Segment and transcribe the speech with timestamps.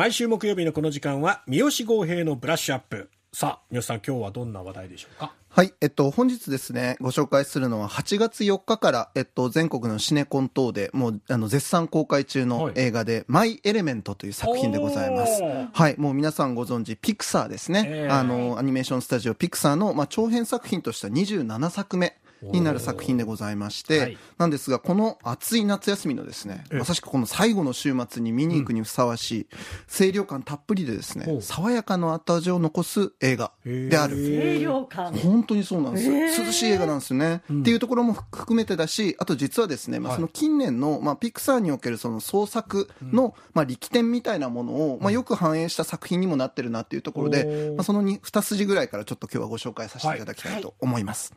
[0.00, 5.34] 毎週木曜日のこの時間は三好豪平のブラッシュアップさあ三好さん今日はどんな話題でしょうか？
[5.50, 15.42] はい、えっと、本日ですね、ご紹介するのは8月4日から、えっと、全国のシネコン等でもう、あの、絶賛公開中の映画で、マイ・エレメントという作品でございます。
[15.72, 17.84] はい、もう皆さんご存知、ピクサーですね。
[17.84, 22.16] えーあの、アニメーションスタジオピクサーの、まあ、長編作品としては27作目。
[22.42, 24.18] になる作品でございまして、はい。
[24.38, 26.78] なんですが、この暑い夏休みのですね、ええ。
[26.78, 29.46] まさしくこの最後の週末に見に行くにふさわしい、
[29.92, 34.16] 清涼感たっぷりでですね、爽やかな後味を残す映画である。
[34.16, 35.12] 清涼感。
[35.14, 36.26] 本当にそうなんですよ、え。
[36.26, 40.16] ー涼しい映画なんですよね、っていうところも含めてだしあと実はですね、まあ、はい。
[40.16, 51.34] その近年の、まあ、ピクサーにおけるその創作の、まあ、力点みたいなものを、まあ、よく反映した作品にもなってるなっていうところで、まあ、その 2, 二筋ぐらいからちょっと今日はご紹介させていただきたいと思います、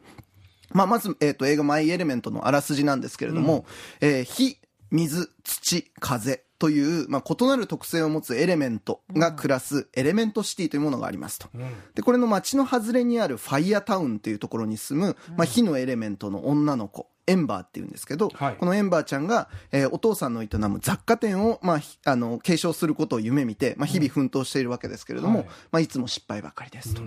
[0.73, 3.66] まあ、まず、えー、と映画「マイ・エレメント」のあらすじなんですけれども、
[4.02, 4.58] えー火
[4.94, 11.49] 水土風という、まあ、異なる特性を持つエレメントが暮らすエレメントシティというものがありますと。
[11.96, 18.55] で、これの街の外れにあるファイアタウンというところに住む、まあ、火のエレメントの女の子、エンバーっていうんですけど、はい。
[18.55, 25.48] このエンバーちゃんが、えーお父さんの営む雑貨店を、まあ、ひあの、継承することを夢見て、まあ、日々奮闘しているわけですけれども、はい。
[25.48, 27.02] まあ、いつも失敗ばかりですと。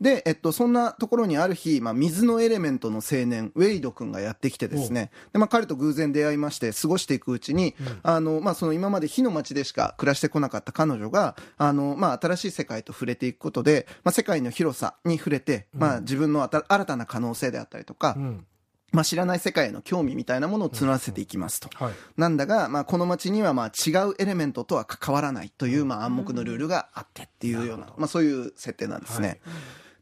[0.00, 18.46] で、えっと、そんなところにある日、まあ、水のエレメントの青年、ウェイド君がやってきてですね、で、まあ、彼と偶然出会いまして、過ごしていくうちに、あの、まあ、その今まで火の街でしか暮らしてこなかった彼女が、あの、まあ、新しい世界と触れていくことで、まあ、世界の広さに触れて、まあ、自分のあた新たな可能性であったりとか、うん
[18.92, 21.68] まあ、知らない世界への興味みたいなものを募らせていきますと。
[21.74, 21.94] はい。
[22.16, 29.28] なんだが、まあ、この街にはまあ違うエレメントとは関わらないというまあ暗黙のルールがあってっていうような、まあ、そういう設定なんですね。
[29.28, 29.38] はい。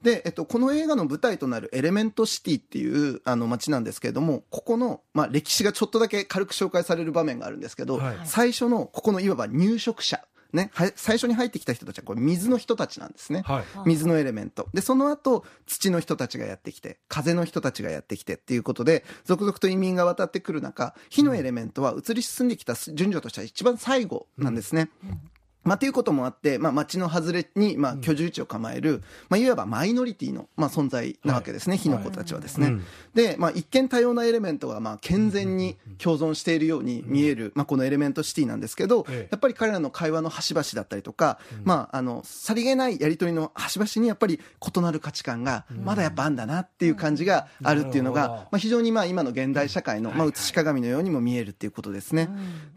[0.03, 8.17] で、えっと、この映画の舞台となるエレメントシティっていうあの街なんですけれども、ここの、まあ、歴史がちょっとだけ軽く紹介される場面があるんですけど、はい。
[8.25, 10.21] 最初のここのいわば入植者、
[10.57, 13.43] ね、は最初に入ってきた人たちはこれ水の人たちなんですね。
[13.47, 14.69] はい水のエレメント。
[14.75, 24.91] で、その後、土の人たちがやってきて、風の人たちがやってきてっていうことで、続々と移民が渡ってくる中、火のエレメントは移り進んできた順序としては一番最後なんですね。
[25.67, 32.69] まあ、ということもあって、まあ、街の外れに、まあ、居住地を構える、まあ、いわばマイノリティの、まあ、存在なわけですね、火の子たちはですね。
[32.69, 32.85] うん。
[33.15, 39.29] で、まあ、一見多様なエレメントが、まあ、健全に共存しているように見える、まあ、このエレメントシティなんですけど、ええ。
[39.31, 52.29] やっぱり彼らの会話の端々だったりとか、まあ、あの、さりげないやりとりの端々にやっぱり異なる価値観が、まだやっぱあんだなっていう感じがあるっていうのが、まあ、非常にまあ、今の現代社会の、まあ、写し鏡のようにも見えるっていうことですね。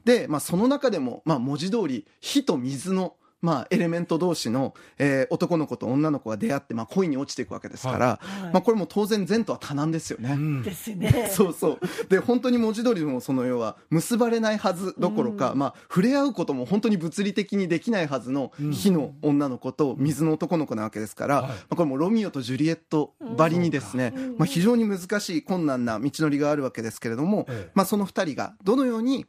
[0.06, 8.54] で、まあ、その中でも、まあ、文字通り、火と水の、まあ、エレメント同士の、えー男の子と女の子が出会って、まあ、恋に落ちていくわけですから、はい。
[8.54, 10.32] まあ、これも当然善とは多難ですよね。
[10.34, 10.62] うん。
[10.64, 11.30] ですね。
[11.32, 11.80] そうそう。
[12.10, 21.48] で、本当に文字通りのその要は、結ばれないはずどころか、まあ、触れ合うことも本当に物理的にできないはずの火の女の子と水の男の子なわけですから、はい。
[21.48, 27.72] まあ、これもロミオとジュリエットばりにですね、まあ、非常に難しい困難な道のりがあるわけですけれども、ええ。
[27.74, 29.26] まあ、その二人がどのように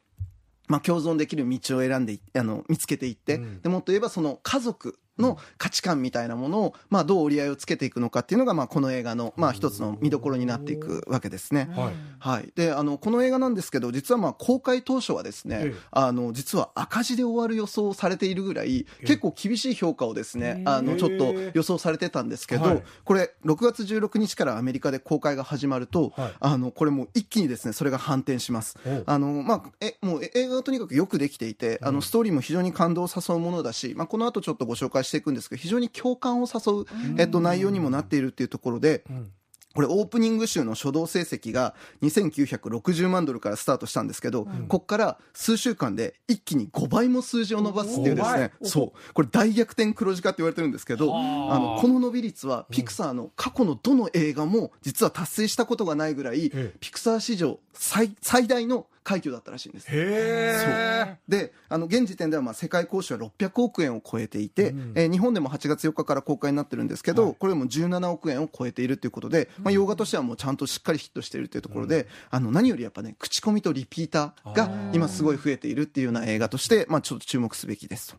[0.70, 3.60] まあ、共存できる道を選んでいあの見つけていって、うん。
[3.60, 11.70] でもっと言えばその家族の価値観みたいなものを、まあ、どう折り合いをつけていくのかっていうのが、まあ、この映画の、まあ、一つの見どころになっていくわけですね。
[11.76, 11.94] はい。
[12.19, 15.78] はい、であのこの映画なんですけど実はまあ公開当初はですね、ええ。
[15.91, 22.82] あの実は赤字で終わる予想をされているぐらいえ結構厳しい評価をですねあのちょっと予想されてたんですけど、はい。
[23.04, 26.32] これ6月16日からアメリカで公開が始まると、はい。
[26.41, 28.76] あのこれもう一気にですねそれが反転します。
[29.06, 36.87] あのまあ、えもうえ映画がとにかくよくできていて、あのストーリーも非常に感動を誘うものだし、まあ、この後ちょっとご紹介していくんですけど非常に共感を誘う、
[37.19, 39.31] えっと、内容にもなっているっていうところで、うん。
[39.72, 51.21] これオープニング週の初動成績が2960万ドルからスタートしたんですけど、こっから数週間で一気に5倍も数字を伸ばすっていうですね、そう、これ大逆転黒字化って言われてるんですけど、は
[51.53, 51.54] あ。
[51.54, 56.75] あの、この伸び率はピクサーの過去のどの映画も実は達成したことがないぐらい、ええ。
[56.81, 59.86] ピクサー史上最最大の快挙だったらしいんです。
[59.88, 64.92] へえであの現時点ではまあ世界公衆は600億円を超えていて、うん。
[64.94, 67.36] えー日本でも8月4日から公開になってるんですけど、はい。
[67.38, 78.18] これも17億円を超えているということで、まあ、洋画としてはもうちゃんとしっかりヒットしているというところで、あの何よりやっぱね口コミとリピーターが今すごい増えているっていうような映画として、まあ、ちょっと注目すべきですと。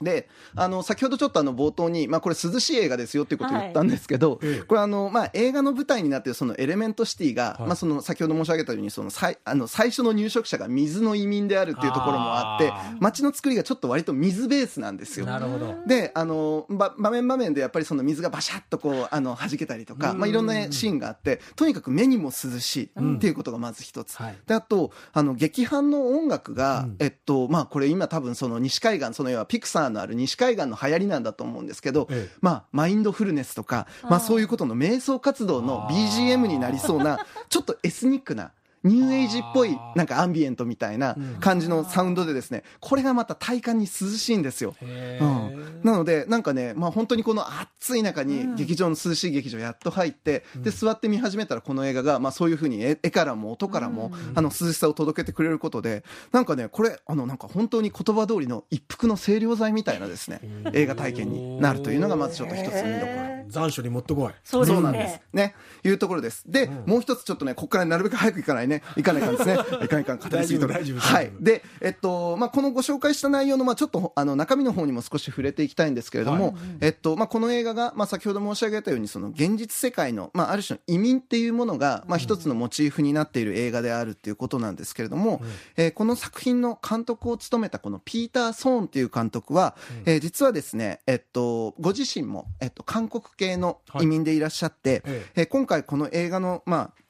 [0.00, 4.62] であの先ほどちょっとあの冒頭に、まあ、これ涼しい映画ですよっていうことを言ったんですけど、ええ。
[4.64, 7.66] これあの、まあ、映画の舞台になっているそのエレメントシティが、はい。
[7.68, 15.26] まあ、その先ほど申し上げたようにその最あの最初の入植者が水の移民であるっていうところもあって街の作りがちょっと割と水ベースなんですよ。
[15.26, 15.74] なるほど。
[15.86, 24.36] であのば場面場面でやっぱりその水がバシャッとこうあの弾けたりとか、まあ、いろんなシーンがあってとにかく目にも涼しいっていうことがまず一つ、はい。
[24.46, 26.96] であとあの劇伴の音楽が、うん。
[26.98, 32.36] えっとまあ、これ今多分その西海岸その要はピクサーのある西海岸の流行りなんだと思うんですけど、ええ。
[32.40, 38.50] まあ、マインドフルネスとか、まあ、そういうことの瞑想活動の BGM になりそうな、 ちょっとエスニックな、
[38.84, 44.74] ニューエイジっぽい、なんかアンビエントみたいな感じのサウンドでですね、これがまた体感に涼しいんですよ。
[44.82, 60.40] へうーん、なので、なんかね、まあ本当にこの暑い中に劇場の涼しい劇場やっと入って、で、座って見始めたらこの映画が、まあそういうふうに絵絵からも音からも、あの涼しさを届けてくれることで、なんかね、これ、あのなんか本当に言葉通りの一服の清涼剤みたいなですね、
[60.74, 63.33] 映画体験になるというのがまずちょっと一つ見どころ。
[63.48, 64.32] 残暑にもってこい。
[64.44, 65.44] そうなんですね。。
[65.44, 65.54] ね。
[65.84, 66.44] いうところです。
[66.50, 68.82] で、もう一つちょっとね、ここからなるべく早く行かないね。
[68.96, 69.56] 行かないかんですね。
[69.56, 71.32] 行かないかん、語りすぎとるはい。
[71.40, 85.42] で、えっと、まあ、このご紹介した内容の、まあ、ちょっと、あの、中身の方にも少し触れていきたいんですけれども、はいえっと、まあ、この映画が、まあ、先ほど申し上げたように、その、現実世界の、まあ、ある種の移民っていうものが、まあ、一つのモチーフになっている映画であるっていうことなんですけれども、
[85.76, 89.76] えーこの作品の監督を務めたこのピーター・ソーンっていう監督は、
[90.06, 95.42] えー実はですね、えっと、ご自身も、えっと、韓国系の移民でいらっしゃって、ええ。
[95.42, 97.04] ー今回この映画の、まあ、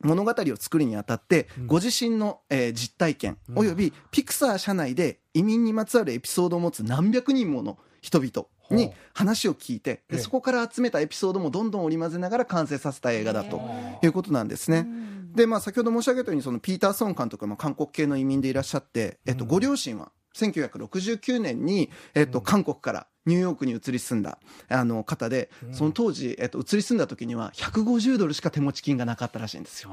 [0.00, 10.16] 物語を作るにあたって、ご自身の、えー実体験、およびピクサー社内で移民にまつわるエピソードを持つ何百人もの人々に話を聞いて、ええ。
[10.16, 13.60] でそこから集めたエピソードもどんどん織り交ぜながら完成させた映画だと
[14.02, 14.86] いうことなんですね。
[15.34, 24.38] で、まあ、先ほど申し上げたように、そのピーター・ソン監督はまあ韓国系の移民でいらっしゃって、えっと、ご両親は1969年に、えっと、韓国からニューヨークに移り住んだ、
[24.68, 29.90] あの、方で、その当時、えっと、移り住んだ時には150ドルしか手持ち金がなかったらしいんですよ。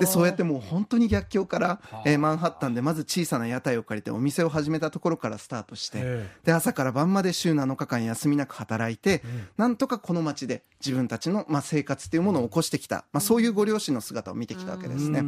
[0.00, 9.22] で、そうやってもう本当に逆境から、えーマンハッタンでまず小さな屋台を借りてお店を始めたところからスタートして、えで、朝から晩まで週7日間休みなく働いて、
[9.56, 15.24] なんとかこの街で自分たちの、まあ、生活っていうものを起こしてきた、まあ、そういうご両親の姿を見てきたわけですね。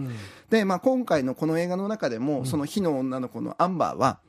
[0.50, 4.20] で、まあ、今回のこの映画の中でも、その火の女の子のアンバーは、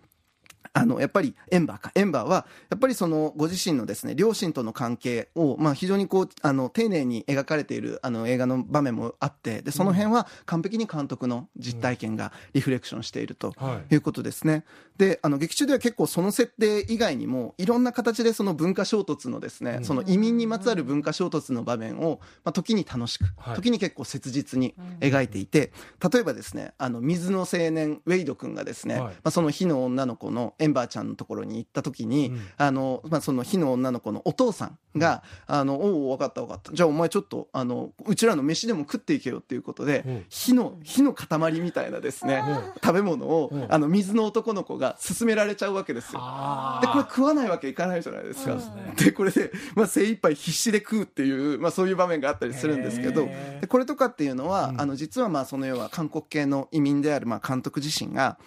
[0.74, 1.92] あの、やっぱり、エンバーか。
[1.96, 13.96] エンバーは、やっぱりその、ご自身のですね、両親との関係を、まあ、非常にこう、あの、丁寧に描かれている、あの、映画の場面もあって、で、その辺は完璧に監督の実体験がリフレクションしているとはい。
[13.96, 14.64] いうことですね。
[14.98, 23.56] で、あの、劇中では結構その設定以外にも、いろんな形でその文化衝突のですね、その移民にまつわる文化衝突の場面を、まあ、時に楽しく、はい。
[23.56, 25.74] 時に結構切実に描いていて、
[26.14, 29.14] 例えばですね、あの、水の青年、ウェイド君がですね、はい。
[29.14, 32.42] まあ、その火の女の子のエンバーちゃんのところに行った時に、うん。
[32.58, 36.72] あの、まあ、その火の女の子のお父さんが、あの、おお、分かった分かった。
[36.74, 40.26] じゃあお前ちょっと、あの、うちらの飯でも食っていけよっていうことで、うん。
[40.30, 42.44] 火の、火の塊みたいなですね、
[42.84, 43.68] 食べ物を、うん。
[43.70, 46.20] あの、水の男の子が勧められちゃうわけですよ。
[46.22, 48.58] あで、これ食わないわけいかないじゃないですか。
[48.98, 53.28] でこれで、まあ、精一杯必死で食うっていう、まあ、そういう場面があったりするんですけど、
[53.62, 58.38] でこれとかっていうのは、あの、実はまあ、その要は韓国系の移民である、まあ、監督自身が、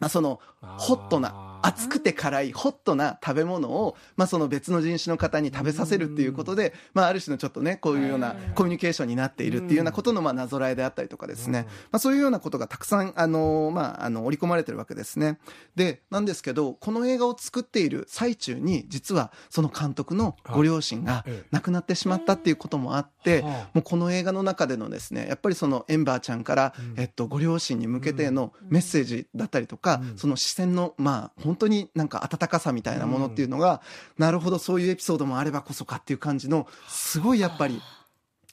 [0.00, 0.40] まあ、その、
[0.78, 11.66] ホットな、熱くて辛い、ホットな食べ物を、まあ、その別の人種の方に食べさせるっていうことで、まあ、ある種のちょっとね、こういうようなコミュニケーションになっているっていうようなことの、まあ、なぞらえであったりとかですね。
[11.90, 15.38] まあ、そういうようなことがたくさん、あの、まあ、あの、織り込まれてるわけですね。
[15.74, 21.46] で、なんですけど、この映画を作っている最中に、実は、その監督のご両親がええ。
[21.50, 33.82] 亡くなってしまったっていうこともあって、はあもうこの映画の中でのですね、やっぱりそのエンバーちゃんから、えっと、ご両親に向けてのメッセージだったりとか、その視線の、まあ、本当になんか温かさみたいなものっていうのが、
[34.18, 37.80] なるほど、そういうエピソードもあればこそかっていう感じの、すごいやっぱり、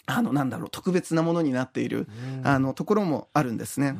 [0.05, 2.07] あの、なんだろう、特別なものになっている、
[2.43, 3.95] あの、ところもあるんですね。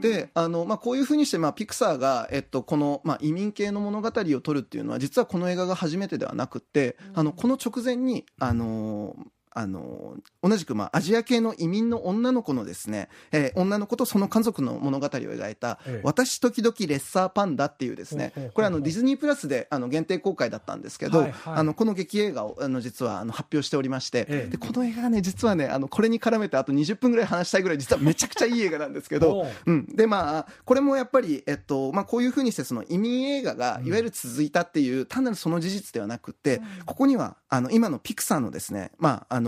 [0.00, 9.16] で、あの、まあ、こういうふうにして、まあ、ピクサーが、えっと、この、まあ、移民系の物語を撮るっていうのは、実はこの映画が初めてではなくって、あの、この直前に、あの、
[9.58, 16.00] あの、同じく、まあ、アジア系の移民の女の子のですね、えー女の子とその家族の物語を描いた、ええ。
[16.04, 21.54] 私時々レッサーパンダっていうですねこれあの、ディズニープラスで、あの、限定公開だったんですけど、はいはい。
[21.56, 24.50] あの、この劇映画を、あの、実は、あの、発表しておりまして、ええ。
[24.50, 29.86] で、この映画がね、実はね、あの、これに絡めてあと20分ぐらい話したいぐらい、実はめちゃくちゃいい映画なんですけど おう、うん。
[29.86, 39.45] で、まあ、これもやっぱり、えっと、まあ、こういうふうにして、その移民映画が、いわゆる続いたっていう、単なるその事実ではなくって、ここには、あの、今のピクサーのですね、まあ、あの、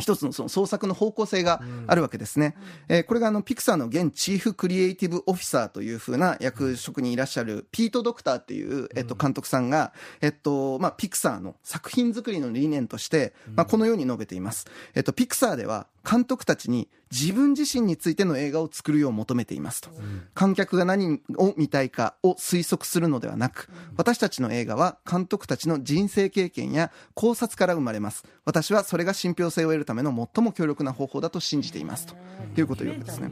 [0.00, 2.56] 一つのその創作の方向性があるわけですね。
[2.88, 14.66] えーこれがあの、ピクサーの現チーフクリエイティブオフィサーというふうな役職にいらっしゃるピート・ドクターっていう、えっと、監督さんが、えっと、まあ、ピクサーの作品作りの理念として、まあ、このように述べています。
[14.94, 19.90] えっと、ピクサーでは監督たちに自分自身についての映画を作るよう求めていますと。
[20.34, 28.24] 観客が何を見たいかを推測するのではなく、私たちの映画は監督たちの人生経験や考察から生まれます。
[28.44, 32.14] 私はそれが信憑性を得るための最も強力な方法だと信じていますと。
[32.56, 33.30] いうことを言うわけですね。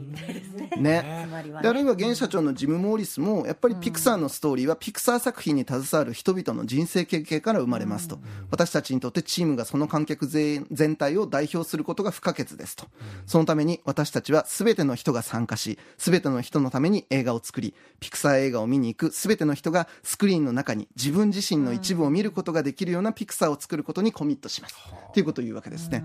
[0.77, 1.27] ね。
[1.61, 8.19] であるいは現社長のジム・モーリスもやっぱりピクサーのストーリーはピクサー作品に携わる人々の人生経験から生まれますと、
[8.51, 12.85] 私たちにとってチームがその観客全全体を代表することが不可欠ですと、
[13.25, 24.75] そのために私たちは全ての人が参加し全ての人のために映画を作りピクサー映画を見に行く全ての人がスクリーンの中に自分自身の一部を見ることができるようなピクサーを作ることにコミットします、
[25.13, 26.03] ということを言うわけですね、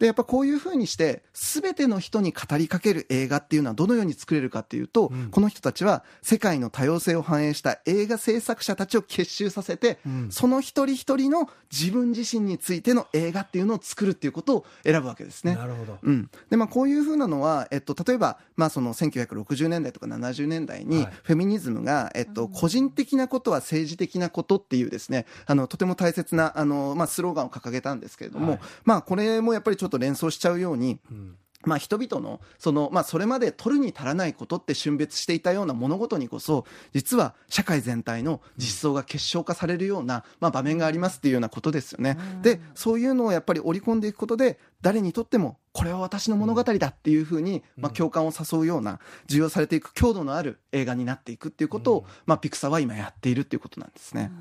[0.00, 9.98] でやっぱこういうふうにして全ての人に語りかける映画っていうのはどのように作れるかっていうと、この人たちは世界の多様性を反映した映画制作者たちを結集させて、
[10.30, 15.54] その一人一人の自分自身についての映画っていうのを作るっていうことを選ぶわけですね。
[15.54, 15.89] なるほど。
[16.02, 16.30] うん。
[16.50, 21.12] で、まあこういうふうなのは、えっと、例えば、まあその1960年代とか70年代にはい。
[21.22, 28.60] フェミニズムが、えっと、個人的なことは政治的なことっていうですね、あの、とても大切な、あの、まあスローガンを掲げたんですけれども、はい。
[28.84, 31.36] まあこれもやっぱりちょっと連想しちゃうように、うん。
[31.64, 42.16] まあ、人々のその、まあ、それまで取るに足らないことって峻別していたような物事にこそ実は社会全体の実相が結晶化されるような、まあ、場面がありますっていうようなことですよね。
[42.42, 54.32] でそういうのをやっぱり織り込んでいくことで誰にとってもこれは私の物語だっていうふうに、まあ、共感を誘うような重要されていく強度のある映画になっていくっていうことを、まあ、ピクサーは今やっているっていうことなんですね。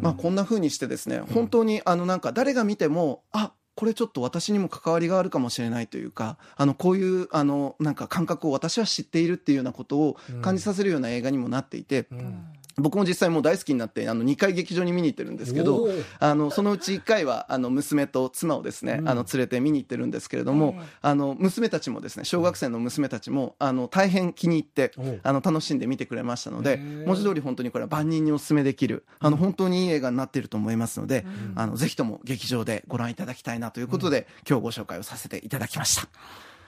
[0.00, 12.46] まあ、こんな風にしてですね、本当にあのなんか誰が見ても、あこれちょっと私にも関わりがあるかもしれないというか、あのこういうあのなんか感覚を私は知っているっていうようなことを感じさせるような映画にもなっていて、うん
[12.76, 15.88] 僕も実際もう大好きになってあの2回劇場に見に行ってるんですけど
[16.18, 19.08] あのそのうち1回はあの娘と妻をですね、うん。
[19.08, 20.86] あの連れて見に行ってるんですけれども、ええ。
[21.02, 36.08] あの娘たちもですね小学生の娘たちもあの大変気に入ってあの楽しんで見てくれましたので文字通り本当にこれは万人にお勧めできるあの本当にいい映画になっていると思いますので、あのぜひとも劇場でご覧いただきたいなということで、今日ご紹介をさせていただきました。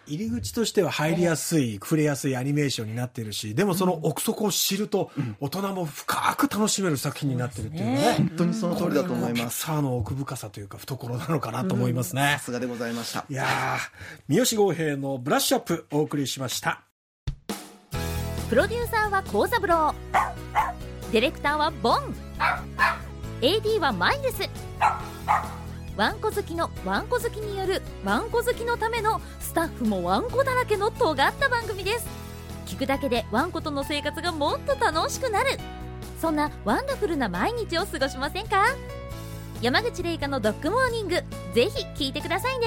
[0.06, 5.10] 入り口としては入りやすい、触れやすいアニメーションになっているし、でもその奥底を知ると、
[5.40, 8.14] 大人も深く楽しめる作品になってるっていうね。
[8.18, 9.60] 本当にその通りだと思います。
[9.60, 12.44] サーの奥深さというか、懐なのかなと思いますねさ。
[12.44, 13.34] すがでございましたい。
[13.34, 13.48] やー、
[14.28, 16.82] 三好剛平のブラッシュアップお送りしました。
[18.48, 19.94] プロデューサーは幸三郎
[21.10, 22.14] ディレクターはボン
[23.40, 24.48] AD はマイルス
[25.96, 32.06] わんこ好きのわんこ好きによるわんこ好きのためのスタッフもわんこだらけの尖った番組です。
[32.66, 35.58] 聞くだけでわんことの生活がもっと楽しくなる。
[36.20, 38.76] そんなワンダフルな毎日を過ごしませんか？
[39.62, 41.14] 山口玲香のドッグモーニング
[41.54, 42.66] ぜひ聞いてくださいね。